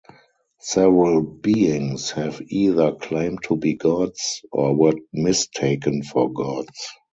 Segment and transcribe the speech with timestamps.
[0.61, 6.87] Several beings have either claimed to be gods, or were mistaken for gods.